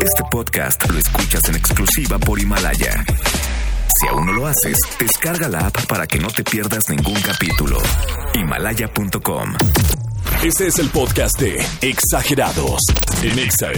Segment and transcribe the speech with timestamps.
[0.00, 3.04] Este podcast lo escuchas en exclusiva por Himalaya.
[4.00, 7.78] Si aún no lo haces, descarga la app para que no te pierdas ningún capítulo.
[8.34, 9.54] Himalaya.com.
[10.44, 12.80] Este es el podcast de Exagerados
[13.22, 13.72] en Exa.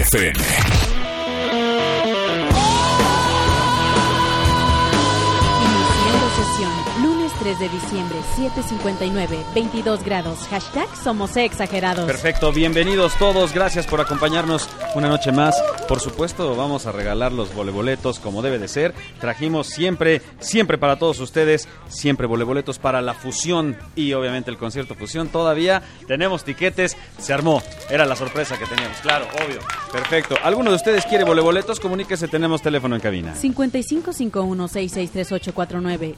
[7.40, 10.40] 3 de diciembre, 7.59, 22 grados.
[10.50, 12.04] Hashtag somos exagerados.
[12.04, 15.56] Perfecto, bienvenidos todos, gracias por acompañarnos una noche más.
[15.88, 18.92] Por supuesto, vamos a regalar los voleboletos como debe de ser.
[19.20, 24.94] Trajimos siempre, siempre para todos ustedes, siempre voleboletos para la fusión y obviamente el concierto
[24.94, 25.28] fusión.
[25.28, 29.60] Todavía tenemos tiquetes, se armó, era la sorpresa que teníamos, claro, obvio.
[29.90, 31.80] Perfecto, ¿alguno de ustedes quiere voleboletos?
[31.80, 33.34] Comuníquese, tenemos teléfono en cabina.
[33.34, 36.16] 5551-663849,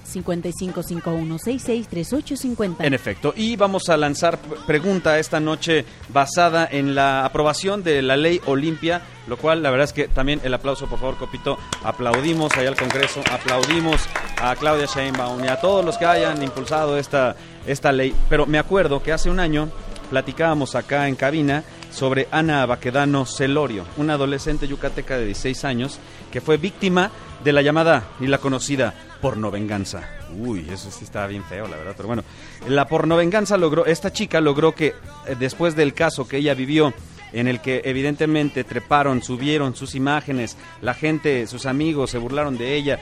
[1.16, 2.76] 5551-663850.
[2.80, 8.16] En efecto, y vamos a lanzar pregunta esta noche basada en la aprobación de la
[8.16, 12.52] ley Olimpia, lo cual la verdad es que también el aplauso, por favor, Copito, aplaudimos
[12.56, 14.00] allá al Congreso, aplaudimos
[14.40, 18.14] a Claudia Sheinbaum y a todos los que hayan impulsado esta, esta ley.
[18.28, 19.68] Pero me acuerdo que hace un año
[20.10, 25.98] platicábamos acá en cabina sobre Ana Baquedano Celorio, una adolescente yucateca de 16 años
[26.30, 27.10] que fue víctima
[27.44, 30.02] de la llamada y la conocida pornovenganza.
[30.36, 32.24] Uy, eso sí estaba bien feo, la verdad, pero bueno.
[32.68, 36.92] La pornovenganza logró, esta chica logró que eh, después del caso que ella vivió,
[37.32, 42.74] en el que evidentemente treparon, subieron sus imágenes, la gente, sus amigos se burlaron de
[42.74, 42.98] ella,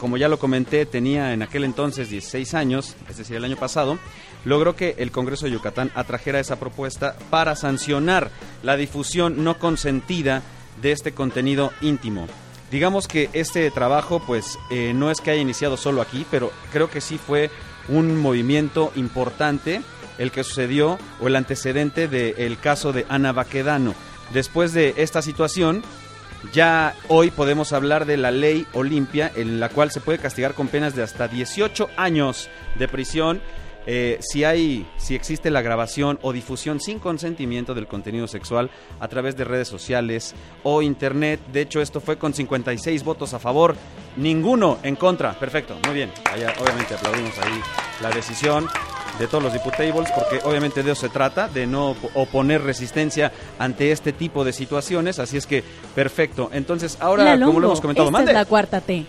[0.00, 3.98] como ya lo comenté, tenía en aquel entonces 16 años, es decir, el año pasado,
[4.44, 8.30] logró que el Congreso de Yucatán atrajera esa propuesta para sancionar
[8.62, 10.42] la difusión no consentida
[10.80, 12.28] de este contenido íntimo.
[12.70, 16.90] Digamos que este trabajo, pues, eh, no es que haya iniciado solo aquí, pero creo
[16.90, 17.50] que sí fue
[17.88, 19.82] un movimiento importante
[20.18, 23.94] el que sucedió o el antecedente del caso de Ana Baquedano.
[24.32, 25.82] Después de esta situación,
[26.52, 30.68] ya hoy podemos hablar de la ley Olimpia, en la cual se puede castigar con
[30.68, 33.40] penas de hasta 18 años de prisión
[33.86, 39.08] eh, si hay, si existe la grabación o difusión sin consentimiento del contenido sexual a
[39.08, 40.34] través de redes sociales
[40.64, 41.40] o internet.
[41.52, 43.76] De hecho, esto fue con 56 votos a favor,
[44.16, 45.32] ninguno en contra.
[45.38, 46.10] Perfecto, muy bien.
[46.32, 47.60] Allá, obviamente aplaudimos ahí
[48.02, 48.66] la decisión
[49.18, 53.32] de todos los diputables, porque obviamente de eso se trata, de no op- oponer resistencia
[53.58, 55.18] ante este tipo de situaciones.
[55.18, 56.50] Así es que, perfecto.
[56.52, 58.32] Entonces, ahora, como lo hemos comentado, esta mande.
[58.32, 59.06] es la cuarta T.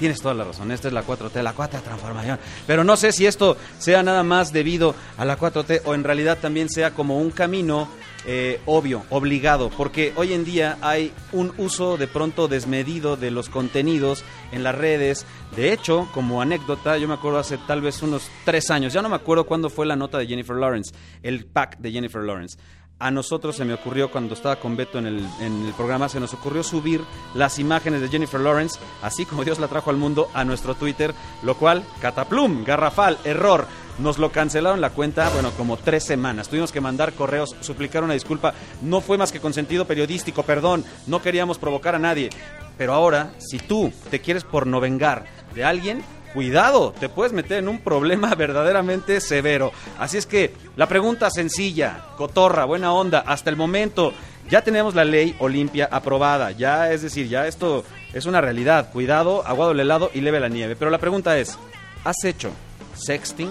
[0.00, 2.38] Tienes toda la razón, esta es la 4T, la cuarta transformación.
[2.66, 6.38] Pero no sé si esto sea nada más debido a la 4T o en realidad
[6.40, 7.86] también sea como un camino
[8.26, 13.50] eh, obvio, obligado, porque hoy en día hay un uso de pronto desmedido de los
[13.50, 15.26] contenidos en las redes.
[15.54, 19.10] De hecho, como anécdota, yo me acuerdo hace tal vez unos tres años, ya no
[19.10, 22.58] me acuerdo cuándo fue la nota de Jennifer Lawrence, el pack de Jennifer Lawrence.
[23.00, 26.20] A nosotros se me ocurrió cuando estaba con Beto en el, en el programa, se
[26.20, 27.00] nos ocurrió subir
[27.34, 31.14] las imágenes de Jennifer Lawrence, así como Dios la trajo al mundo, a nuestro Twitter,
[31.42, 33.66] lo cual, cataplum, garrafal, error.
[34.00, 36.50] Nos lo cancelaron la cuenta, bueno, como tres semanas.
[36.50, 38.52] Tuvimos que mandar correos, suplicar una disculpa.
[38.82, 40.84] No fue más que con sentido periodístico, perdón.
[41.06, 42.28] No queríamos provocar a nadie.
[42.76, 45.24] Pero ahora, si tú te quieres pornovengar
[45.54, 46.02] de alguien,
[46.32, 49.72] cuidado, te puedes meter en un problema verdaderamente severo.
[49.98, 54.12] Así es que la pregunta sencilla, cotorra, buena onda, hasta el momento
[54.48, 58.90] ya tenemos la ley Olimpia aprobada, ya es decir, ya esto es una realidad.
[58.92, 60.76] Cuidado, aguado el helado y leve la nieve.
[60.76, 61.58] Pero la pregunta es,
[62.04, 62.50] ¿has hecho
[62.94, 63.50] sexting?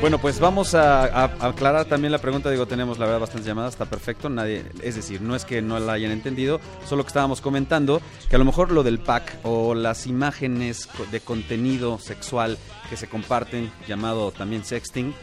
[0.00, 2.50] Bueno, pues vamos a, a- a aclarar también la pregunta.
[2.50, 4.30] Digo, tenemos la verdad bastantes llamadas, está perfecto.
[4.30, 6.58] Nadie, es decir, no es que no la hayan entendido,
[6.88, 8.00] solo que estábamos comentando
[8.30, 12.56] que a lo mejor lo del pack o las imágenes de contenido sexual
[12.88, 15.14] que se comparten, llamado también sexting,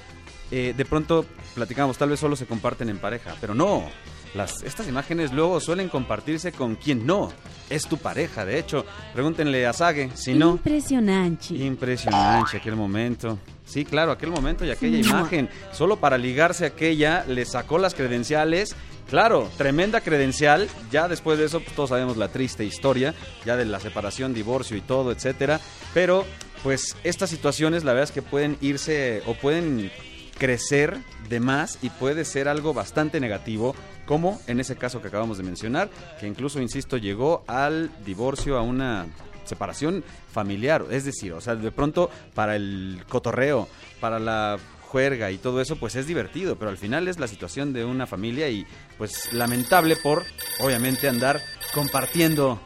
[0.52, 1.25] eh, de pronto
[1.56, 3.84] platicamos, tal vez solo se comparten en pareja, pero no.
[4.33, 7.31] Las, estas imágenes luego suelen compartirse con quien no
[7.69, 8.45] es tu pareja.
[8.45, 10.51] De hecho, pregúntenle a Sage, si no...
[10.51, 11.56] Impresionante.
[11.56, 13.39] Impresionante aquel momento.
[13.65, 15.50] Sí, claro, aquel momento y aquella imagen.
[15.74, 18.75] Solo para ligarse a aquella, le sacó las credenciales.
[19.09, 20.68] Claro, tremenda credencial.
[20.91, 23.13] Ya después de eso, pues, todos sabemos la triste historia,
[23.45, 25.59] ya de la separación, divorcio y todo, etcétera.
[25.94, 26.25] Pero,
[26.63, 29.91] pues, estas situaciones, la verdad es que pueden irse o pueden
[30.38, 30.97] crecer
[31.29, 33.75] de más y puede ser algo bastante negativo,
[34.07, 35.89] como en ese caso que acabamos de mencionar,
[36.19, 39.06] que incluso, insisto, llegó al divorcio, a una
[39.44, 43.68] separación familiar, es decir, o sea, de pronto para el cotorreo,
[44.00, 44.57] para la
[44.88, 48.07] juerga y todo eso, pues es divertido, pero al final es la situación de una
[48.07, 48.65] familia y
[48.98, 50.24] pues lamentable por,
[50.60, 51.42] obviamente, andar
[51.74, 52.60] compartiendo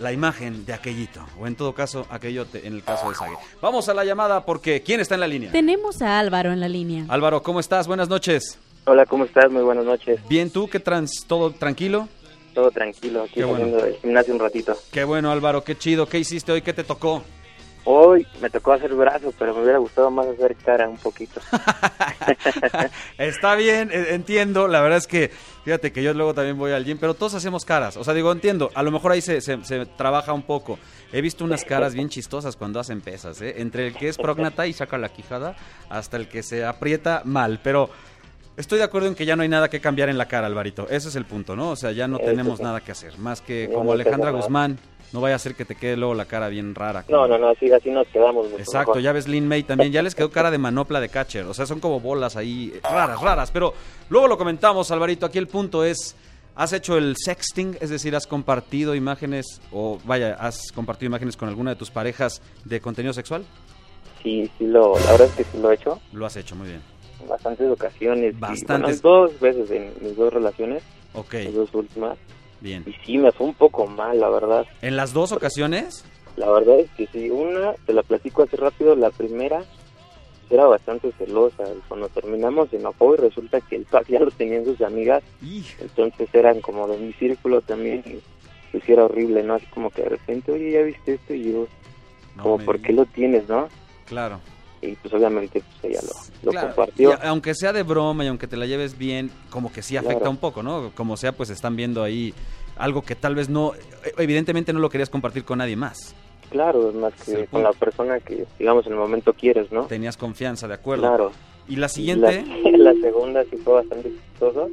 [0.00, 3.36] la imagen de aquellito, o en todo caso, aquellote en el caso de Sague.
[3.60, 5.50] Vamos a la llamada porque ¿quién está en la línea?
[5.50, 7.04] Tenemos a Álvaro en la línea.
[7.08, 7.88] Álvaro, ¿cómo estás?
[7.88, 8.58] Buenas noches.
[8.88, 9.50] Hola, ¿cómo estás?
[9.50, 10.18] Muy buenas noches.
[10.28, 11.24] Bien, ¿tú qué trans?
[11.26, 12.08] ¿Todo tranquilo?
[12.54, 13.58] Todo tranquilo, aquí bueno.
[13.58, 14.74] saliendo del gimnasio un ratito.
[14.90, 16.06] Qué bueno, Álvaro, qué chido.
[16.08, 16.62] ¿Qué hiciste hoy?
[16.62, 17.22] ¿Qué te tocó?
[17.84, 21.40] Hoy me tocó hacer brazo, pero me hubiera gustado más hacer cara un poquito.
[23.18, 24.68] Está bien, eh, entiendo.
[24.68, 25.30] La verdad es que,
[25.64, 27.96] fíjate que yo luego también voy al gym, pero todos hacemos caras.
[27.96, 28.70] O sea, digo, entiendo.
[28.74, 30.78] A lo mejor ahí se, se- se trabaja un poco.
[31.12, 33.54] He visto unas caras bien chistosas cuando hacen pesas, ¿eh?
[33.58, 35.56] Entre el que es prógnata y saca la quijada,
[35.88, 37.60] hasta el que se aprieta mal.
[37.62, 37.88] Pero
[38.58, 40.86] estoy de acuerdo en que ya no hay nada que cambiar en la cara, Alvarito.
[40.90, 41.70] Ese es el punto, ¿no?
[41.70, 43.16] O sea, ya no tenemos nada que hacer.
[43.18, 44.30] Más que como Alejandra.
[44.30, 44.78] Guzmán.
[45.10, 47.02] No vaya a ser que te quede luego la cara bien rara.
[47.08, 48.46] No, no, no, así, así nos quedamos.
[48.58, 49.02] Exacto, mejor.
[49.02, 51.64] ya ves Lin May también, ya les quedó cara de manopla de catcher, o sea,
[51.64, 53.72] son como bolas ahí eh, raras, raras, pero
[54.10, 56.14] luego lo comentamos, Alvarito, aquí el punto es,
[56.54, 57.78] ¿has hecho el sexting?
[57.80, 62.42] Es decir, ¿has compartido imágenes o vaya, has compartido imágenes con alguna de tus parejas
[62.66, 63.46] de contenido sexual?
[64.22, 66.68] Sí, sí, lo, la verdad es que sí lo he hecho Lo has hecho, muy
[66.68, 66.82] bien.
[67.20, 68.34] En bastantes ocasiones.
[68.34, 69.02] y, Bastantes.
[69.02, 70.82] bueno, dos veces en mis dos relaciones,
[71.14, 72.18] Ok, las dos últimas.
[72.60, 72.84] bien.
[72.86, 74.66] Y sí, me fue un poco mal, la verdad.
[74.82, 76.04] ¿En las dos ocasiones?
[76.36, 79.64] La verdad es que sí, una, te la platico así rápido, la primera
[80.50, 81.64] era bastante celosa.
[81.64, 85.22] y Cuando terminamos se enojó y resulta que el pack ya lo tenían sus amigas
[85.80, 88.20] entonces eran como de mi círculo también y
[88.70, 89.54] pues era horrible, ¿no?
[89.54, 91.34] Así como que de repente, oye, ¿ya viste esto?
[91.34, 91.66] Y yo,
[92.36, 93.68] no como, ¿por qué lo tienes, no?
[94.04, 94.40] Claro.
[94.80, 96.14] Y pues obviamente pues ella lo,
[96.46, 97.10] lo Claro, compartió.
[97.10, 100.18] y aunque sea de broma y aunque te la lleves bien, como que sí afecta
[100.18, 100.30] Claro.
[100.30, 100.92] un poco, ¿no?
[100.94, 102.32] Como sea, pues están viendo ahí
[102.76, 106.14] algo que tal vez no, eh, evidentemente no lo querías compartir con nadie más.
[106.50, 109.84] Claro, más Sí, que el con la persona que, digamos, en el momento quieres, ¿no?
[109.86, 111.02] Tenías confianza, ¿de acuerdo?
[111.08, 111.32] Claro.
[111.68, 114.70] Y la siguiente, La, la segunda sí fue bastante chistoso.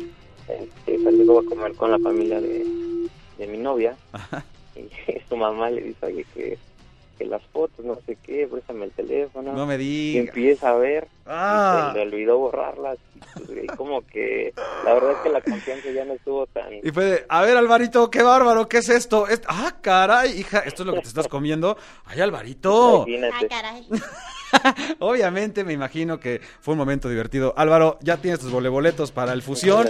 [0.47, 2.63] Este, salí a comer con la familia de,
[3.39, 3.95] de mi novia
[4.75, 4.87] y
[5.27, 6.57] su mamá le dice, oye, que,
[7.17, 9.53] que las fotos, no sé qué, préstame el teléfono.
[9.53, 9.77] no me y
[10.13, 10.27] digas.
[10.27, 14.53] empieza a ver Ah, y se le olvidó borrarlas y, pues, como que
[14.83, 17.57] la verdad es que la confianza ya no estuvo tan y fue de, a ver,
[17.57, 19.27] Alvarito, qué bárbaro, ¿qué es esto?
[19.27, 21.77] Es- ah, caray, hija, esto es lo que te estás comiendo.
[22.05, 23.05] Ay, Alvarito.
[23.07, 23.47] imagínate
[24.99, 27.53] Obviamente me imagino que fue un momento divertido.
[27.57, 29.87] Álvaro, ya tienes tus voleboletos para el fusión.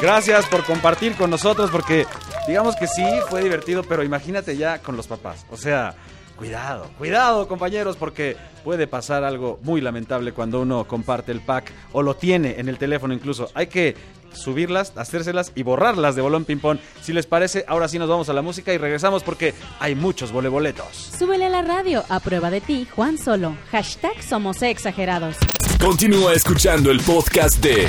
[0.00, 2.06] Gracias por compartir con nosotros porque
[2.46, 5.46] digamos que sí fue divertido, pero imagínate ya con los papás.
[5.50, 5.94] O sea,
[6.36, 12.02] cuidado, cuidado compañeros porque puede pasar algo muy lamentable cuando uno comparte el pack o
[12.02, 13.50] lo tiene en el teléfono incluso.
[13.54, 13.96] Hay que
[14.32, 16.78] subirlas, hacérselas y borrarlas de bolón ping pong.
[17.00, 20.32] Si les parece, ahora sí nos vamos a la música y regresamos porque hay muchos
[20.32, 21.10] voleboletos.
[21.18, 23.56] Súbele a la radio, a prueba de ti, Juan Solo.
[23.70, 25.36] Hashtag Somos Exagerados.
[25.80, 27.86] Continúa escuchando el podcast de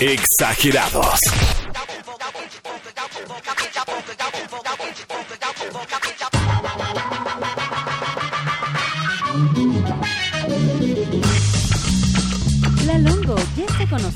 [0.00, 1.20] Exagerados.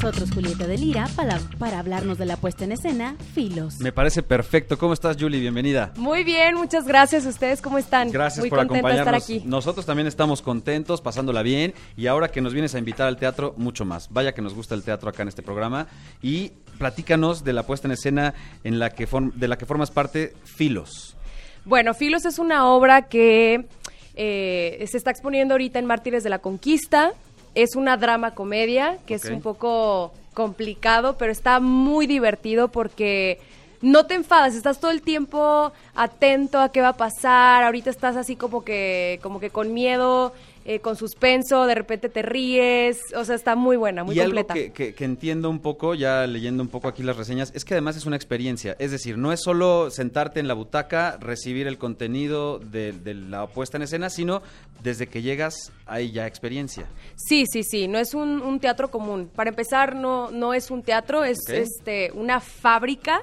[0.06, 3.80] Nosotros Julieta de Lira para, para hablarnos de la puesta en escena Filos.
[3.80, 4.78] Me parece perfecto.
[4.78, 5.40] ¿Cómo estás, Julie?
[5.40, 5.92] Bienvenida.
[5.96, 7.26] Muy bien, muchas gracias.
[7.26, 8.12] ¿Ustedes cómo están?
[8.12, 9.00] Gracias Muy por de acompañarnos.
[9.00, 9.42] estar aquí.
[9.44, 13.54] Nosotros también estamos contentos, pasándola bien y ahora que nos vienes a invitar al teatro,
[13.56, 14.08] mucho más.
[14.12, 15.88] Vaya que nos gusta el teatro acá en este programa
[16.22, 18.32] y platícanos de la puesta en escena
[18.62, 21.16] en la que de la que formas parte, Filos.
[21.64, 23.66] Bueno, Filos es una obra que
[24.14, 27.12] eh, se está exponiendo ahorita en Mártires de la Conquista.
[27.56, 33.40] Es una drama comedia que es un poco complicado, pero está muy divertido porque
[33.87, 37.64] no te enfadas, estás todo el tiempo atento a qué va a pasar.
[37.64, 40.33] Ahorita estás así como que, como que con miedo
[40.69, 44.55] eh, con suspenso, de repente te ríes, o sea, está muy buena, muy y completa.
[44.55, 47.64] algo que, que- que entiendo un poco, ya leyendo un poco aquí las reseñas, es
[47.64, 48.75] que además es una experiencia.
[48.81, 53.47] Es decir, no es solo sentarte en la butaca, recibir el contenido de, de la
[53.47, 54.43] puesta en escena, sino
[54.83, 55.55] desde que llegas
[55.87, 56.87] hay ya experiencia.
[57.14, 59.31] Sí, sí, sí, no es un, un teatro común.
[59.33, 63.23] Para empezar, no, no es un teatro, es este una fábrica,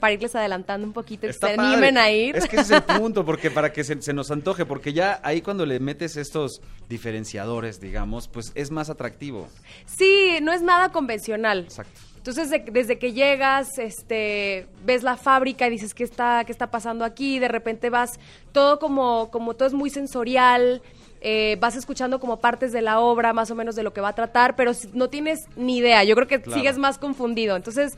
[0.00, 1.56] para irles adelantando un poquito, se padre.
[1.58, 2.36] animen a ir.
[2.36, 5.20] Es que ese es el punto, porque para que se, se nos antoje, porque ya
[5.22, 9.48] ahí cuando le metes estos diferenciadores, digamos, pues es más atractivo.
[9.86, 11.60] Sí, no es nada convencional.
[11.60, 12.00] Exacto.
[12.18, 16.70] Entonces, de- desde que llegas, este, ves la fábrica y dices, ¿qué está, qué está
[16.70, 17.40] pasando aquí?
[17.40, 18.20] De repente vas,
[18.52, 20.82] todo como, como todo es muy sensorial,
[21.20, 24.10] eh, vas escuchando como partes de la obra, más o menos de lo que va
[24.10, 26.04] a tratar, pero no tienes ni idea.
[26.04, 26.56] Yo creo que Claro.
[26.58, 27.56] sigues más confundido.
[27.56, 27.96] Entonces,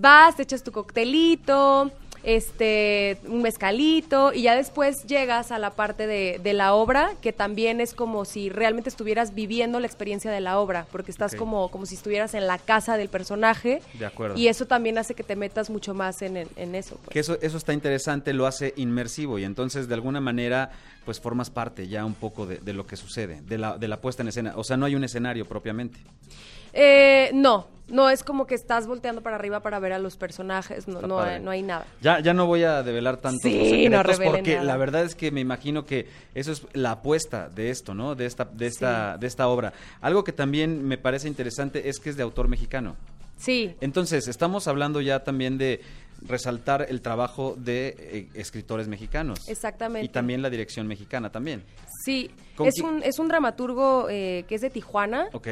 [0.00, 1.90] vas, te echas tu coctelito,
[2.24, 7.32] este, un mezcalito, y ya después llegas a la parte de, de la obra, que
[7.32, 11.70] también es como si realmente estuvieras viviendo la experiencia de la obra, porque estás como,
[11.70, 13.80] como si estuvieras en la casa del personaje.
[13.98, 14.36] De acuerdo.
[14.36, 16.96] Y eso también hace que te metas mucho más en, en- en eso.
[16.96, 17.10] pues.
[17.10, 20.70] Que eso, eso está interesante, lo hace inmersivo y entonces de alguna manera
[21.04, 24.00] pues formas parte ya un poco de, de lo que sucede, de la, de la
[24.00, 24.52] puesta en escena.
[24.56, 25.98] O sea, no hay un escenario propiamente.
[26.74, 30.88] Eh, no, no es como que estás volteando para arriba para ver a los personajes,
[30.88, 31.86] no, no, hay, no hay nada.
[32.00, 33.50] Ya, ya no voy a develar tantos Sí,
[33.84, 34.64] secretos no porque nada.
[34.64, 38.14] la verdad es que me imagino que eso es la apuesta de esto, ¿no?
[38.14, 39.72] De esta, de esta, de esta obra.
[40.00, 42.96] Algo que también me parece interesante es que es de autor mexicano.
[43.36, 45.80] Sí, Entonces, estamos hablando ya también de
[46.26, 49.48] resaltar el trabajo de eh, escritores mexicanos.
[49.48, 50.04] Exactamente.
[50.06, 51.62] Y también la dirección mexicana también.
[52.04, 52.30] sí.
[52.56, 55.28] ¿Con Es un, es un dramaturgo eh, que es de Tijuana.
[55.32, 55.46] ¿Ok?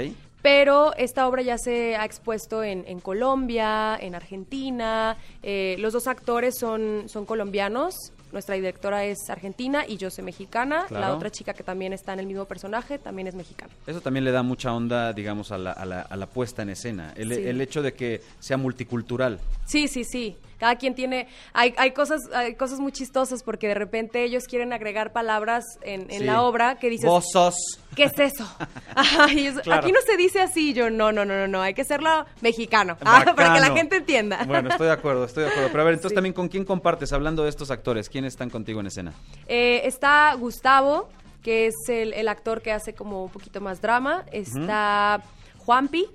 [0.47, 5.17] Pero esta obra ya se ha expuesto en, en Colombia, en Argentina.
[5.43, 8.12] eh, los dos actores son, son colombianos.
[8.31, 10.85] Nuestra directora es argentina y yo soy mexicana.
[10.87, 11.05] Claro.
[11.05, 13.73] La otra chica que también está en el mismo personaje también es mexicana.
[13.88, 16.69] Eso también le da mucha onda, digamos, a la, a la, a la puesta en
[16.71, 17.12] escena.
[17.17, 17.43] El, Sí.
[17.45, 19.41] el hecho de que sea multicultural.
[19.65, 20.37] Sí, sí, sí.
[20.58, 24.72] Cada quien tiene, hay, hay cosas, hay cosas muy chistosas porque de repente ellos quieren
[24.72, 26.25] agregar palabras en, en Sí.
[26.25, 27.56] la obra que dices, Vos sos.
[27.94, 28.48] ¿qué es eso?
[28.94, 29.82] Ajá, y es- Claro.
[29.82, 32.96] Aquí no se dice así, yo no, no, no, no, no, hay que hacerlo mexicano,
[33.02, 34.44] Ah, para que la gente entienda.
[34.46, 35.68] Bueno, estoy de acuerdo, estoy de acuerdo.
[35.70, 36.14] Pero a ver, entonces Sí.
[36.14, 37.12] también, ¿con quién compartes?
[37.12, 39.12] Hablando de estos actores, ¿quiénes están contigo en escena?
[39.48, 41.08] Eh, está Gustavo,
[41.42, 44.25] que es el, el actor que hace como un poquito más drama.
[44.32, 45.22] Está
[45.58, 46.06] Juanpi,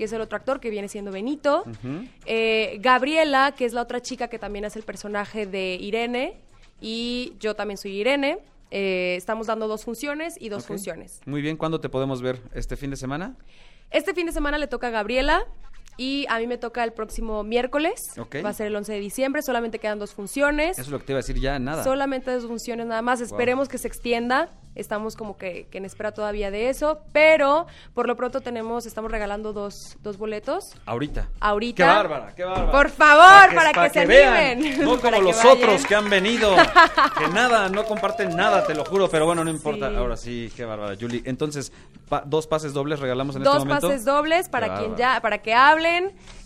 [0.00, 1.62] que es el otro actor que viene siendo Benito.
[2.24, 6.38] Eh, Gabriela, que es la otra chica que también hace el personaje de Irene.
[6.80, 8.38] Y yo también soy Irene.
[8.70, 11.20] Eh, estamos dando dos funciones y dos funciones.
[11.26, 12.40] Muy bien, ¿cuándo te podemos ver?
[12.54, 13.36] ¿Este fin de semana?
[13.90, 15.44] Este fin de semana le toca a Gabriela
[16.02, 18.00] y a mí me toca el próximo miércoles.
[18.42, 19.42] Va a ser el 11 de diciembre.
[19.42, 20.72] Solamente quedan dos funciones.
[20.78, 21.84] Eso es lo que te iba a decir ya, nada.
[21.84, 23.20] Solamente dos funciones nada más.
[23.20, 24.48] Esperemos que se extienda.
[24.76, 27.00] Estamos como que, que en espera todavía de eso.
[27.12, 30.72] Pero por lo pronto tenemos, estamos regalando dos, dos boletos.
[30.86, 31.28] Ahorita.
[31.40, 31.84] Ahorita.
[31.84, 32.70] ¡Qué bárbara, qué bárbara!
[32.72, 34.84] Por favor, para que, para se vean, animen.
[34.84, 35.52] No como los vayan.
[35.58, 36.54] otros que han venido,
[37.18, 39.90] que nada, no comparten nada, te lo juro, pero bueno, no importa.
[39.90, 39.96] Sí.
[39.96, 41.22] Ahora sí, qué bárbara, Julie.
[41.26, 41.72] Entonces,
[42.08, 43.88] pa- dos pases dobles regalamos en Dos este momento.
[43.88, 45.14] pases dobles para Qué quien bárbara.
[45.16, 45.52] ya, para que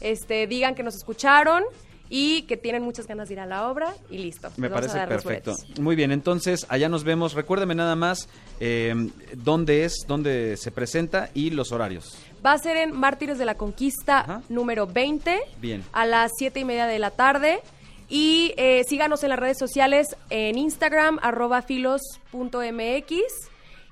[0.00, 1.64] este, digan que nos escucharon
[2.08, 4.50] y que tienen muchas ganas de ir a la obra y listo.
[4.56, 5.56] Me vamos parece perfecto.
[5.80, 7.34] Muy bien, entonces allá nos vemos.
[7.34, 8.28] Recuérdeme nada más
[8.60, 8.94] eh,
[9.36, 12.16] dónde es, dónde se presenta y los horarios.
[12.44, 14.42] Va a ser en Mártires de la Conquista Ajá.
[14.48, 15.40] número 20.
[15.60, 15.82] Bien.
[15.92, 17.60] A las 7 y media de la tarde.
[18.08, 23.14] Y eh, síganos en las redes sociales en Instagram, arroba filos.mx.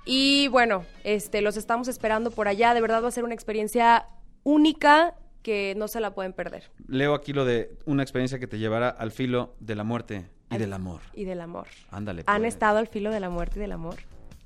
[0.04, 2.74] Y bueno, este, los estamos esperando por allá.
[2.74, 4.06] De verdad va a ser una experiencia
[4.44, 6.70] única que no se la pueden perder.
[6.88, 10.54] Leo aquí lo de una experiencia que te llevará al filo de la muerte y
[10.54, 11.00] Al- del amor.
[11.14, 11.66] Y del amor.
[11.90, 12.22] Ándale.
[12.26, 12.54] ¿Han pues.
[12.54, 13.96] estado al filo de la muerte y del amor?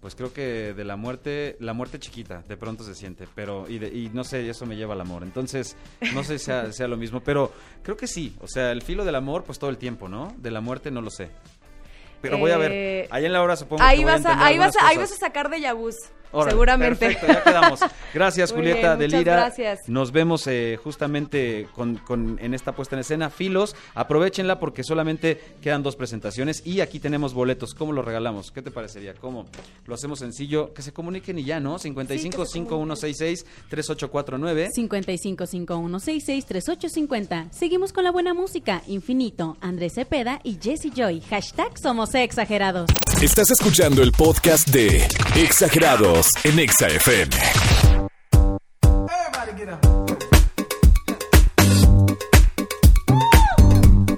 [0.00, 3.78] Pues creo que de la muerte, la muerte chiquita, de pronto se siente, pero y,
[3.78, 5.22] de- y no sé, eso me lleva al amor.
[5.22, 5.76] Entonces,
[6.14, 8.36] no sé si sea, sea lo mismo, pero creo que sí.
[8.40, 10.34] O sea, el filo del amor, pues todo el tiempo, ¿no?
[10.38, 11.30] De la muerte no lo sé.
[12.22, 12.72] Pero voy a ver.
[12.72, 14.88] Eh, Ahí en la hora supongo Ahí que voy vas, a a, ahí, vas a,
[14.88, 15.96] ahí vas a sacar de Yabús,
[16.36, 16.96] Órale, seguramente.
[17.06, 17.80] Perfecto, ya quedamos.
[18.14, 19.32] Gracias, Muy Julieta bien, de Lira.
[19.36, 19.80] gracias.
[19.88, 23.30] Nos vemos eh, justamente con, con- en esta puesta en escena.
[23.30, 27.74] Filos, aprovechenla porque solamente quedan dos presentaciones y aquí tenemos boletos.
[27.74, 28.50] ¿Cómo los regalamos?
[28.50, 29.14] ¿Qué te parecería?
[29.14, 29.46] ¿Cómo?
[29.86, 30.72] Lo hacemos sencillo.
[30.74, 31.78] Que se comuniquen y ya, ¿no?
[31.78, 34.70] 55 5166 3849.
[34.76, 37.50] 5551663850.
[37.50, 38.82] Seguimos con la buena música.
[38.86, 41.20] Infinito, Andrés Cepeda y Jesse Joy.
[41.22, 42.90] Hashtag Somos Exagerados.
[43.22, 46.88] Estás escuchando el podcast de Exagerados en Exa.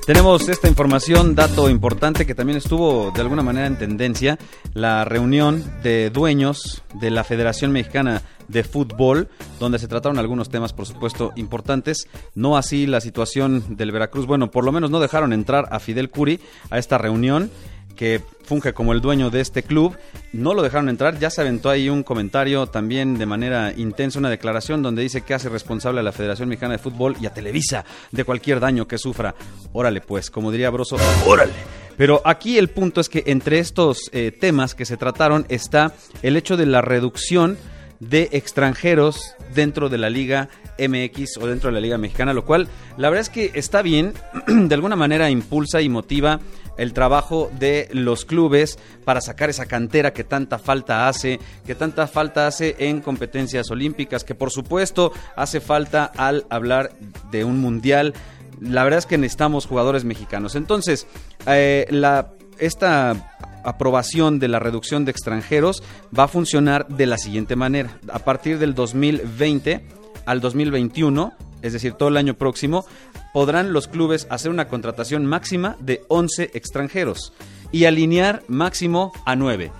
[0.06, 4.38] Tenemos esta información, dato importante que también estuvo de alguna manera en tendencia,
[4.72, 9.28] la reunión de dueños de la Federación Mexicana de Fútbol,
[9.60, 12.08] donde se trataron algunos temas, por supuesto, importantes.
[12.34, 14.24] No así la situación del Veracruz.
[14.24, 17.50] Bueno, por lo menos no dejaron entrar a Fidel Curi a esta reunión
[17.98, 19.96] que funge como el dueño de este club.
[20.32, 24.30] No lo dejaron entrar, ya se aventó ahí un comentario también de manera intensa, una
[24.30, 27.84] declaración donde dice que hace responsable a la Federación Mexicana de Fútbol y a Televisa
[28.12, 29.34] de cualquier daño que sufra.
[29.72, 31.52] Órale pues, como diría Broso, órale.
[31.96, 36.36] Pero aquí el punto es que entre estos eh, temas que se trataron está el
[36.36, 37.58] hecho de la reducción
[38.00, 42.68] de extranjeros dentro de la Liga MX o dentro de la Liga Mexicana, lo cual
[42.96, 44.14] la verdad es que está bien,
[44.46, 46.40] de alguna manera impulsa y motiva
[46.76, 52.06] el trabajo de los clubes para sacar esa cantera que tanta falta hace, que tanta
[52.06, 56.92] falta hace en competencias olímpicas, que por supuesto hace falta al hablar
[57.30, 58.14] de un mundial.
[58.60, 60.54] La verdad es que necesitamos jugadores mexicanos.
[60.54, 61.06] Entonces,
[61.46, 63.37] eh, la, esta
[63.68, 65.82] aprobación de la reducción de extranjeros
[66.16, 67.98] va a funcionar de la siguiente manera.
[68.12, 69.84] A partir del 2020
[70.26, 71.32] al 2021,
[71.62, 72.84] es decir, todo el año próximo,
[73.32, 77.32] podrán los clubes hacer una contratación máxima de 11 extranjeros
[77.72, 79.70] y alinear máximo a 9.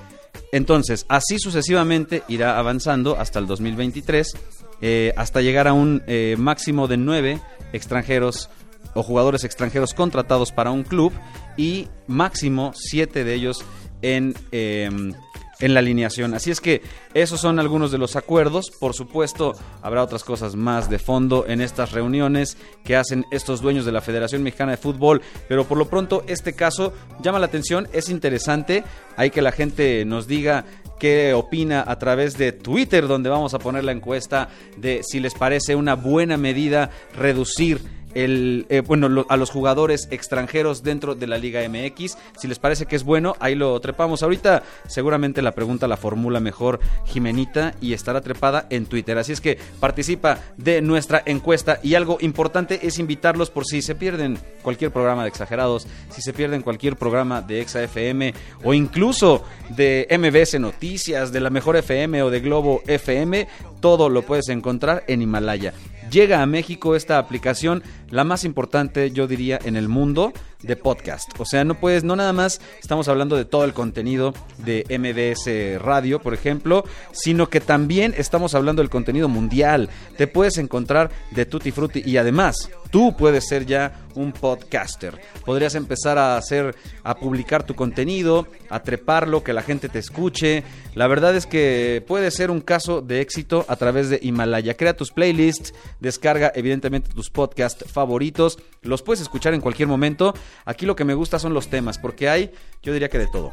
[0.52, 4.32] Entonces, así sucesivamente irá avanzando hasta el 2023,
[4.80, 7.40] eh, hasta llegar a un eh, máximo de 9
[7.72, 8.48] extranjeros
[8.94, 11.12] o jugadores extranjeros contratados para un club
[11.56, 13.64] y máximo 7 de ellos
[14.02, 15.12] en em,
[15.60, 16.34] en la alineación.
[16.34, 16.82] Así es que
[17.14, 18.70] esos son algunos de los acuerdos.
[18.70, 23.84] Por supuesto, habrá otras cosas más de fondo en estas reuniones que hacen estos dueños
[23.84, 25.22] de la Federación Mexicana de Fútbol.
[25.48, 26.92] Pero por lo pronto, este caso
[27.22, 28.84] llama la atención, es interesante.
[29.16, 30.64] Hay que la gente nos diga
[31.00, 35.34] qué opina a través de Twitter, donde vamos a poner la encuesta de si les
[35.34, 41.38] parece una buena medida reducir el, eh, bueno, a los jugadores extranjeros dentro de la
[41.38, 42.16] Liga MX.
[42.36, 44.22] Si les parece que es bueno, ahí lo trepamos.
[44.22, 49.18] Ahorita seguramente la pregunta la formula mejor Jimenita y estará trepada en Twitter.
[49.18, 53.94] Así es que participa de nuestra encuesta y algo importante es invitarlos por si se
[53.94, 58.34] pierden cualquier programa de Exagerados, si se pierden cualquier programa de Exa FM
[58.64, 63.46] o incluso de MBS Noticias, de la Mejor FM o de Globo FM,
[63.80, 65.72] todo lo puedes encontrar en Himalaya
[66.10, 71.28] llega a México esta aplicación, la más importante, yo diría, en el mundo de podcast.
[71.38, 75.80] O sea, no puedes, no nada más estamos hablando de todo el contenido de MBS
[75.82, 79.88] Radio, por ejemplo, sino que también estamos hablando del contenido mundial.
[80.16, 85.20] Te puedes encontrar de Tutti Frutti y además tú puedes ser ya un podcaster.
[85.44, 86.74] Podrías empezar a hacer,
[87.04, 90.64] a publicar tu contenido, a treparlo, que la gente te escuche.
[90.94, 94.76] La verdad es que puede ser un caso de éxito a través de Himalaya.
[94.76, 100.86] Crea tus playlists, descarga evidentemente tus podcasts favoritos, los puedes escuchar en cualquier momento Aquí
[100.86, 102.50] lo que me gusta son los temas, porque hay,
[102.82, 103.52] yo diría que de todo.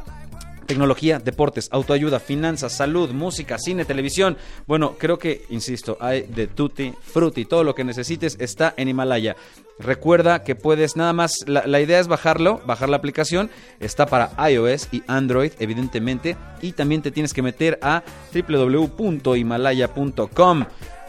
[0.65, 4.35] Tecnología, deportes, autoayuda, finanzas, salud, música, cine, televisión.
[4.65, 7.45] Bueno, creo que, insisto, hay de tutti frutti.
[7.45, 9.35] Todo lo que necesites está en Himalaya.
[9.77, 13.51] Recuerda que puedes nada más, la, la, idea es bajarlo, bajar la aplicación.
[13.79, 16.35] Está para iOS y Android, evidentemente.
[16.61, 18.01] Y también te tienes que meter a
[18.33, 20.65] www.himalaya.com.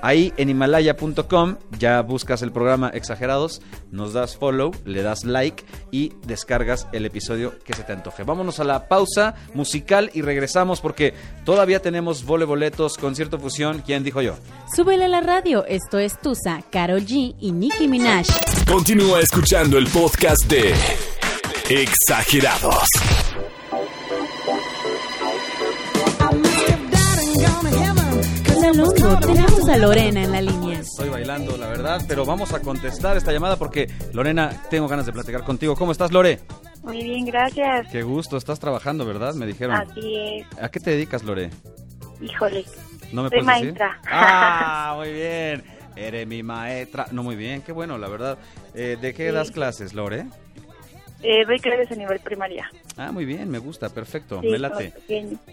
[0.06, 6.12] Ahí en himalaya.com ya buscas el programa Exagerados, nos das follow, le das like y
[6.24, 8.22] descargas el episodio que se te antoje.
[8.22, 11.12] Vámonos a la pausa musical y regresamos porque
[11.44, 13.82] todavía tenemos voleboletos, concierto fusión.
[13.84, 14.36] ¿Quién dijo yo?
[14.76, 15.64] Súbele a la radio.
[15.66, 18.28] Esto es Tusa, Carol G y Nicki Minaj.
[18.70, 20.72] Continúa escuchando el podcast de
[21.68, 22.86] Exagerados.
[28.72, 30.80] Tenemos a Lorena en la línea.
[30.80, 35.12] Estoy bailando, la verdad, pero vamos a contestar esta llamada porque, Lorena, tengo ganas de
[35.12, 35.76] platicar contigo.
[35.76, 36.40] ¿Cómo estás, Lore?
[36.82, 37.86] Muy bien, gracias.
[37.92, 39.34] Qué gusto, estás trabajando, ¿verdad?
[39.34, 39.76] Me dijeron.
[39.76, 40.46] Así es.
[40.60, 41.50] ¿A qué te dedicas, Lore?
[42.20, 42.64] Híjole.
[43.12, 43.88] ¿No me Soy puedes maestra.
[44.02, 44.08] decir?
[44.10, 45.62] Ah, muy bien.
[45.94, 47.06] Eres mi maestra.
[47.12, 48.36] No, muy bien, qué bueno, la verdad.
[48.74, 49.34] Eh, ¿De qué Sí.
[49.34, 50.26] das clases, Lore?
[51.28, 52.70] Eh, doy clases a nivel primaria.
[52.96, 54.92] Ah, muy bien, me gusta, perfecto, Sí, me late.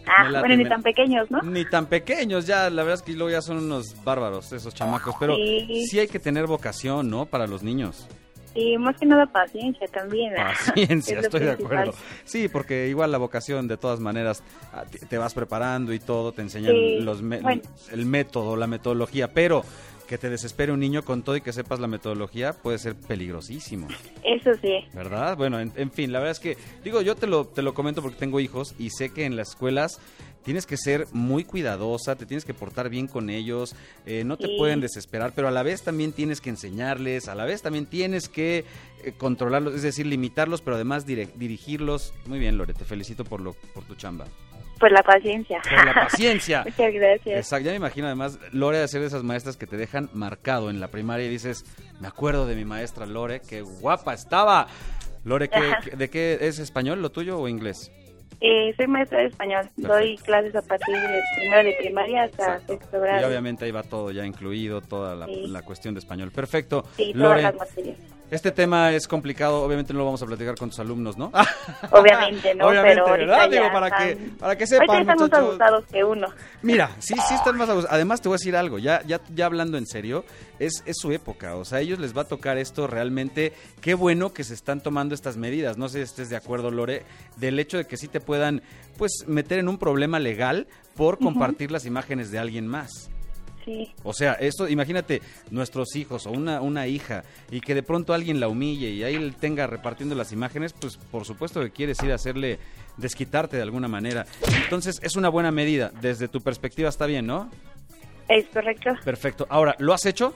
[0.06, 1.42] Ah, Me late, bueno, ni me- tan pequeños, ¿no?
[1.42, 5.16] Ni tan pequeños ya, la verdad es que luego ya son unos bárbaros esos chamacos,
[5.20, 5.88] pero Sí.
[5.88, 7.26] sí hay que tener vocación, ¿no?
[7.26, 8.08] Para los niños.
[8.56, 10.32] Y más que nada paciencia también.
[10.36, 11.96] Paciencia, Es estoy de acuerdo.
[12.24, 16.34] Sí, porque igual la vocación, de todas maneras, ah, te- te vas preparando y todo,
[16.34, 17.64] te enseñan Sí, los me- bueno.
[17.92, 19.66] el método, la metodología, pero
[20.08, 23.88] que te desespere un niño con todo y que sepas la metodología puede ser peligrosísimo,
[24.24, 24.86] Eso sí.
[24.94, 25.38] ¿verdad?
[25.38, 28.02] Bueno, en, en fin, la verdad es que, digo, yo te lo, te lo comento
[28.02, 30.00] porque tengo hijos y sé que en las escuelas
[30.44, 33.76] tienes que ser muy cuidadosa, te tienes que portar bien con ellos,
[34.06, 34.56] eh, no te Sí.
[34.58, 38.30] pueden desesperar, pero a la vez también tienes que enseñarles, a la vez también tienes
[38.30, 38.66] que
[39.06, 42.14] eh, controlarlos, es decir, limitarlos, pero además dirigirlos.
[42.26, 44.26] Muy bien, Lore, te felicito por, lo, por tu chamba.
[44.80, 45.62] Por la paciencia.
[45.62, 46.64] Por la paciencia.
[46.66, 47.38] Muchas gracias.
[47.38, 50.70] Exacto, ya me imagino además Lore de ser de esas maestras que te dejan marcado
[50.70, 51.66] en la primaria y dices,
[52.00, 54.68] me acuerdo de mi maestra Lore, qué guapa estaba.
[55.26, 55.80] Lore, ¿qué- Ajá.
[55.84, 57.92] qué- ¿de qué es español lo tuyo o inglés?
[58.42, 59.70] Eh, soy maestra de español.
[59.78, 63.28] Doy clases a partir de primero de primaria hasta sexto Y grado.
[63.28, 65.48] obviamente ahí va todo ya incluido, toda la, Sí.
[65.48, 66.32] la cuestión de español.
[66.32, 66.84] Perfecto.
[66.98, 67.98] Sí, todas Lore, las materias.
[68.34, 71.32] Este tema es complicado, obviamente no lo vamos a platicar con tus alumnos, ¿no?
[71.92, 72.68] Obviamente, ¿no?
[72.68, 75.48] Obviamente, Pero para que, para que sepan, están más muchachos.
[75.50, 76.28] abusados que uno.
[76.64, 77.94] Mira, sí, sí están más abusados.
[77.94, 80.26] Además, te voy a decir algo, ya, ya, ya hablando en serio,
[80.58, 81.56] es, es su época.
[81.56, 83.54] O sea, a ellos les va a tocar esto realmente.
[83.82, 85.78] Qué bueno que se están tomando estas medidas.
[85.78, 87.04] No sé si estés de acuerdo, Lore,
[87.38, 88.64] del hecho de que sí te puedan,
[88.98, 93.10] pues, meter en un problema legal por compartir las imágenes de alguien más.
[93.66, 93.92] Sí.
[94.04, 95.22] O sea, esto, imagínate,
[95.52, 99.16] nuestros hijos o una, una hija y que de pronto alguien la humille y ahí
[99.16, 102.60] él tenga repartiendo las imágenes, pues por supuesto que quieres ir a hacerle
[102.98, 104.26] desquitarte de alguna manera.
[104.64, 105.92] Entonces, es una buena medida.
[106.02, 107.50] Desde tu perspectiva está bien, ¿no?
[108.28, 108.92] Es correcto.
[109.04, 109.46] Perfecto.
[109.50, 110.34] Ahora, ¿lo has hecho?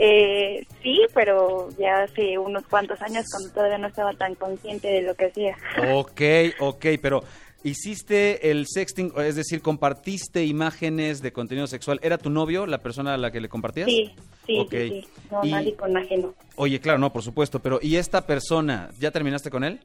[0.00, 5.02] Eh, sí, pero ya hace unos cuantos años cuando todavía no estaba tan consciente de
[5.02, 5.56] lo que hacía.
[5.92, 6.20] Ok,
[6.60, 7.24] ok, pero
[7.64, 11.98] hiciste el sexting, es decir, compartiste imágenes de contenido sexual.
[12.02, 13.88] ¿Era tu novio la persona a la que le compartías?
[13.88, 14.12] Sí,
[14.46, 14.70] sí, Ok.
[14.70, 15.06] sí, sí.
[15.30, 16.34] No, Y- nadie con ajeno.
[16.56, 19.80] Oye, claro, no, por supuesto, pero ¿y esta persona, ya terminaste con él?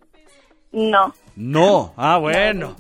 [0.72, 1.14] No.
[1.36, 1.94] No.
[1.98, 2.76] Ah, bueno.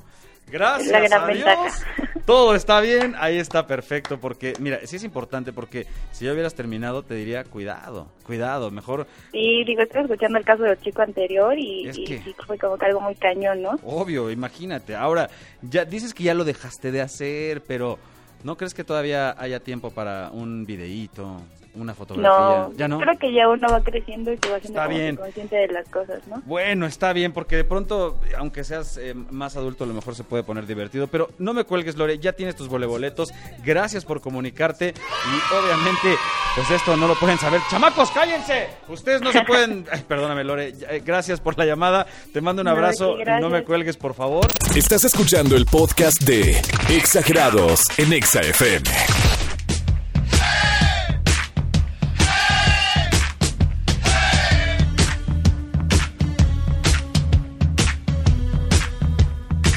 [0.53, 0.91] Gracias.
[0.91, 1.73] La gran a Dios.
[2.27, 6.53] Todo está bien, ahí está perfecto, porque mira, sí es importante porque si ya hubieras
[6.55, 11.57] terminado te diría cuidado, cuidado, mejor, Sí, digo, estoy escuchando el caso del chico anterior
[11.57, 13.71] y, Es y que- sí fue como que algo muy cañón, ¿no?
[13.83, 14.95] obvio, imagínate.
[14.95, 15.29] Ahora,
[15.63, 17.97] ya dices que ya lo dejaste de hacer, pero
[18.43, 21.41] ¿no crees que todavía haya tiempo para un videíto,
[21.75, 22.29] una fotografía?
[22.69, 22.99] No, ya no.
[22.99, 25.15] creo que ya uno va creciendo y se va haciendo Está bien.
[25.15, 26.41] consciente de las cosas, ¿no?
[26.45, 30.23] Bueno, está bien, porque de pronto, aunque seas eh, más adulto, a lo mejor se
[30.23, 31.07] puede poner divertido.
[31.07, 33.31] Pero no me cuelgues, Lore, ya tienes tus voleboletos.
[33.65, 34.89] Gracias por comunicarte.
[34.93, 36.15] Y obviamente,
[36.55, 37.59] pues esto no lo pueden saber.
[37.71, 38.67] ¡Chamacos, cállense!
[38.87, 39.85] Ustedes no se pueden.
[39.91, 40.73] Ay, perdóname, Lore.
[40.89, 42.05] eh, Gracias por la llamada.
[42.31, 43.15] Te mando un No, abrazo.
[43.41, 44.45] no me cuelgues, por favor.
[44.75, 48.81] Estás escuchando el podcast de Exagerados en Exa FM.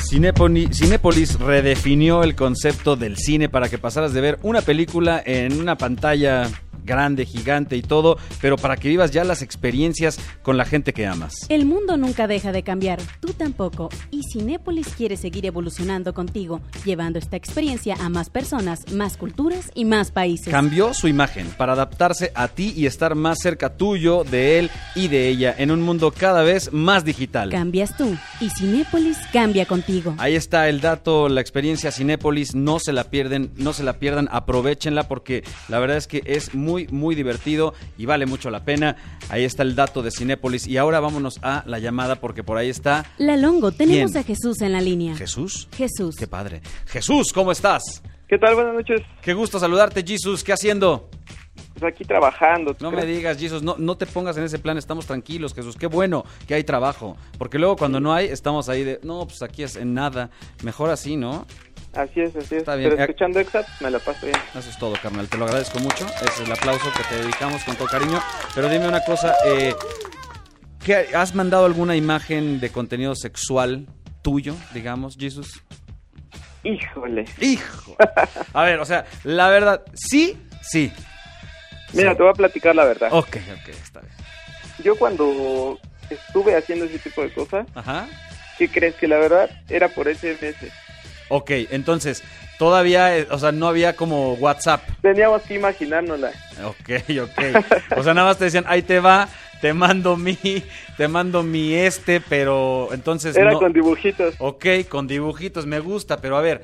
[0.08, 5.58] Cineponi- Cinépolis redefinió el concepto del cine para que pasaras de ver una película en
[5.60, 6.48] una pantalla
[6.86, 11.06] grande, gigante y todo, pero para que vivas ya las experiencias con la gente que
[11.06, 11.34] amas.
[11.48, 17.18] El mundo nunca deja de cambiar, tú tampoco, y Cinépolis quiere seguir evolucionando contigo, llevando
[17.18, 20.48] esta experiencia a más personas, más culturas y más países.
[20.48, 25.08] Cambió su imagen para adaptarse a ti y estar más cerca tuyo, de él y
[25.08, 27.50] de ella, en un mundo cada vez más digital.
[27.50, 30.14] Cambias tú, y Cinépolis cambia contigo.
[30.18, 34.28] Ahí está el dato, la experiencia Cinépolis, no se la pierden, no se la pierdan,
[34.30, 38.96] aprovechenla porque la verdad es que es muy, muy divertido y vale mucho la pena.
[39.28, 42.68] Ahí está el dato de Cinépolis y ahora vámonos a la llamada porque por ahí
[42.68, 44.22] está La Longo, tenemos ¿Quién?
[44.22, 45.16] a Jesús en la línea.
[45.16, 45.68] Jesús.
[45.76, 46.16] Jesús.
[46.16, 46.60] Qué padre.
[46.86, 48.02] Jesús, ¿cómo estás?
[48.28, 48.54] ¿Qué tal?
[48.54, 49.00] Buenas noches.
[49.22, 50.42] Qué gusto saludarte, Jesús.
[50.44, 51.08] ¿Qué haciendo?
[51.78, 52.74] Pues aquí trabajando.
[52.74, 55.76] ¿tú No me digas, Jesús, no, no te pongas en ese plan, estamos tranquilos, Jesús.
[55.76, 57.16] Qué bueno que hay trabajo.
[57.38, 60.30] Porque luego cuando no hay, estamos ahí de, no, pues aquí es en nada.
[60.62, 61.46] Mejor así, ¿no?
[61.96, 62.60] Así es, así es.
[62.60, 62.90] Está bien.
[62.90, 64.38] Pero Eh, escuchando Exat me la paso bien.
[64.54, 65.28] Eso es todo, carnal.
[65.28, 66.06] Te lo agradezco mucho.
[66.24, 68.20] Es el aplauso que te dedicamos con todo cariño.
[68.54, 69.74] Pero dime una cosa, eh,
[70.84, 73.86] ¿qué- ¿has mandado alguna imagen de contenido sexual
[74.22, 75.62] tuyo, digamos, Jesús?
[76.64, 77.24] Híjole.
[77.40, 77.96] Hijo.
[78.52, 80.92] A ver, o sea, la verdad, sí, sí.
[81.92, 82.16] Mira, Sí.
[82.16, 83.08] te voy a platicar la verdad.
[83.12, 84.12] Ok, ok, está bien.
[84.82, 85.78] Yo cuando
[86.10, 88.06] estuve haciendo ese tipo de cosas, Ajá.
[88.58, 88.96] ¿qué crees?
[88.96, 90.70] Que la verdad era por SMS.
[91.28, 92.22] Ok, entonces,
[92.58, 94.82] todavía, eh, o sea, no había como WhatsApp.
[95.02, 96.30] Teníamos que imaginárnosla.
[96.64, 96.90] Ok,
[97.22, 97.98] ok.
[97.98, 99.28] O sea, nada más te decían, ahí te va,
[99.60, 100.36] te mando mi,
[100.96, 103.58] te mando mi este, pero entonces Era no.
[103.58, 104.34] con dibujitos.
[104.38, 106.62] Ok, con dibujitos, me gusta, pero a ver,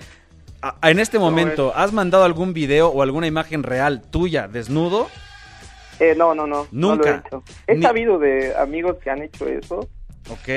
[0.63, 5.09] a- en este momento, ¿has mandado algún video o alguna imagen real tuya desnudo?
[5.99, 6.67] Eh, no, no, no.
[6.71, 7.11] no lo Nunca.
[7.11, 7.43] he hecho.
[7.67, 9.89] He Ni- sabido de amigos que han hecho eso,
[10.31, 10.49] Ok.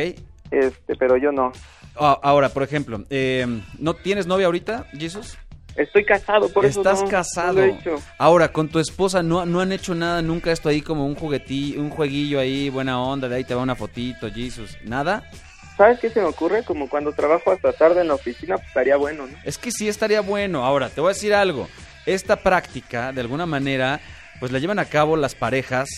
[0.52, 1.52] este, pero yo no.
[2.00, 3.46] A- Ahora, por ejemplo, eh,
[3.80, 5.38] ¿no tienes novia ahorita, Jesus?
[5.76, 7.54] Estoy casado, por eso Estás no, casado.
[7.54, 7.96] no lo he hecho.
[8.18, 11.82] Ahora, con tu esposa no, no han hecho nada nunca esto ahí como un juguetillo,
[11.82, 14.78] un jueguillo ahí, buena onda, de ahí te va una fotito, Jesus.
[14.84, 15.30] ¿Nada?
[15.78, 16.64] ¿sabes qué se me ocurre?
[16.64, 19.38] Como cuando trabajo hasta tarde en la oficina, pues estaría bueno, ¿no?
[19.44, 20.64] Es que sí estaría bueno.
[20.64, 21.68] Ahora, te voy a decir algo.
[22.06, 24.00] Esta práctica, de alguna manera,
[24.40, 25.90] pues la llevan a cabo las parejas.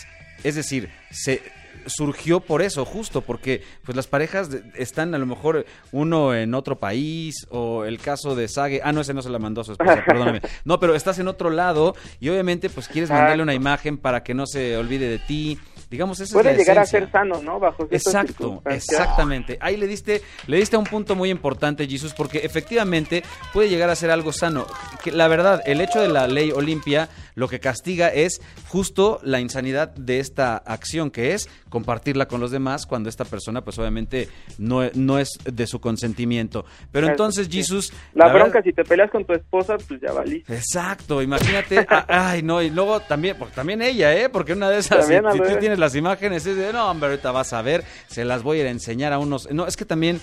[0.42, 1.42] Es decir, se
[1.88, 6.78] surgió por eso, justo porque pues las parejas están a lo mejor uno en otro
[6.78, 9.72] país o el caso de Sage, ah no, ese no se la mandó a su
[9.72, 10.40] esposa, perdóname.
[10.64, 14.34] No, pero estás en otro lado y obviamente pues quieres mandarle una imagen para que
[14.34, 15.58] no se olvide de ti.
[15.90, 17.58] Digamos, esa Puede es la llegar a ser sano, ¿no?
[17.58, 19.56] Bajo Exacto, exactamente.
[19.60, 23.22] Ahí le diste, le diste un punto muy importante, Jesús, porque efectivamente
[23.52, 24.66] puede llegar a ser algo sano.
[25.02, 29.40] Que la verdad, el hecho de la ley Olimpia lo que castiga es justo la
[29.40, 34.28] insanidad de esta acción, que es compartirla con los demás cuando esta persona, pues obviamente
[34.58, 36.64] no, no es de su consentimiento.
[36.90, 37.58] Pero entonces, sí.
[37.58, 40.52] Jesús, La, verdad- bronca, si te peleas con tu esposa, pues ya valiste.
[40.54, 44.28] Exacto, imagínate, ay no, y luego también, porque también ella, ¿eh?
[44.28, 45.58] Porque una de esas, si, si tú ver.
[45.78, 49.12] Las imágenes, es de, no, hombre, ahorita vas a ver, se las voy a enseñar
[49.12, 50.20] a unos, no, es que también,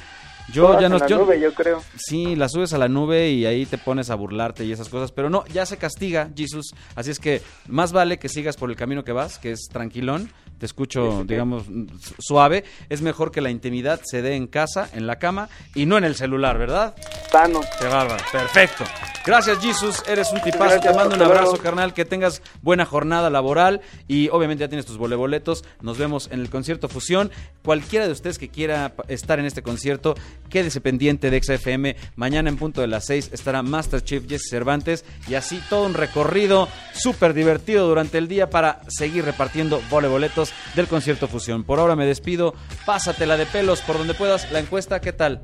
[0.54, 1.82] yo Todas ya en no, la yo, nube, yo creo.
[1.98, 5.12] sí, las subes a la nube y ahí te pones a burlarte y esas cosas,
[5.12, 8.76] pero no, ya se castiga, Jesús, así es que más vale que sigas por el
[8.76, 13.50] camino que vas, que es tranquilón, te escucho, digamos, su- suave, es mejor que la
[13.50, 16.96] intimidad se dé en casa, en la cama y no en el celular, ¿verdad?
[17.32, 17.62] Sano.
[17.80, 18.24] Qué bárbaro.
[18.32, 18.84] Perfecto.
[19.26, 20.04] Gracias, Jesus.
[20.08, 20.66] Eres un tipazo.
[20.66, 21.58] Gracias, Te mando un abrazo, luego.
[21.64, 21.94] carnal.
[21.94, 23.82] Que tengas buena jornada laboral.
[24.08, 25.64] Y obviamente ya tienes tus voleboletos.
[25.82, 27.32] Nos vemos en el concierto Fusión.
[27.64, 30.16] Cualquiera de ustedes que quiera estar en este concierto,
[30.50, 31.96] quédese pendiente de XFM.
[32.16, 35.04] Mañana en punto de las 6 estará Master Chief Jesse Cervantes.
[35.28, 40.45] Y así todo un recorrido súper divertido durante el día para seguir repartiendo voleboletos
[40.76, 41.64] del concierto Fusión.
[41.64, 42.54] Por ahora me despido.
[42.86, 44.52] Pásatela de pelos por donde puedas.
[44.52, 45.44] La encuesta, ¿qué tal?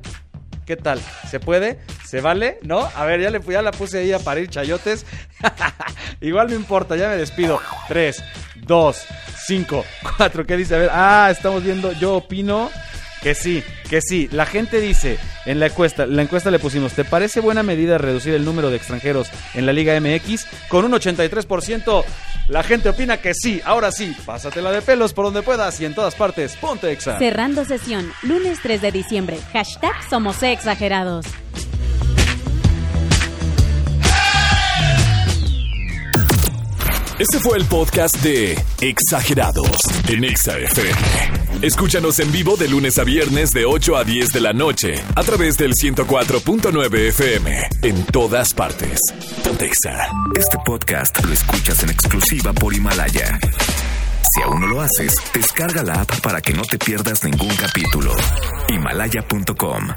[0.66, 1.00] ¿Qué tal?
[1.28, 1.80] ¿Se puede?
[2.04, 2.58] ¿Se vale?
[2.62, 2.88] ¿No?
[2.94, 5.04] A ver, ya, le, ya la puse ahí a parir chayotes.
[6.20, 7.60] Igual no importa, ya me despido.
[7.88, 8.22] 3,
[8.66, 9.04] 2,
[9.46, 9.84] 5,
[10.16, 10.46] 4.
[10.46, 10.76] ¿Qué dice?
[10.76, 11.92] A ver, ah, estamos viendo.
[11.92, 12.70] Yo opino
[13.22, 14.28] que sí, que sí.
[14.32, 18.34] La gente dice en la encuesta, la encuesta le pusimos, ¿te parece buena medida reducir
[18.34, 20.46] el número de extranjeros en la Liga MX?
[20.68, 22.04] Con un 83%,
[22.48, 23.60] la gente opina que sí.
[23.64, 26.56] Ahora sí, pásatela de pelos por donde puedas y en todas partes.
[26.56, 27.18] Ponte exa.
[27.18, 29.38] Cerrando sesión, lunes 3 de diciembre.
[29.52, 31.26] Hashtag Somos Exagerados.
[37.22, 41.00] Este fue el podcast de Exagerados en Exa FM.
[41.62, 45.22] Escúchanos en vivo de lunes a viernes de 8 a 10 de la noche a
[45.22, 48.98] través del 104.9 FM en todas partes.
[49.44, 50.08] Ponte Exa.
[50.36, 53.38] Este podcast lo escuchas en exclusiva por Himalaya.
[54.34, 58.16] Si aún no lo haces, descarga la app para que no te pierdas ningún capítulo.
[58.68, 59.90] Himalaya.com